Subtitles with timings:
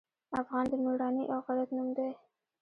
[0.41, 2.09] افغان د میړانې او غیرت نوم دی.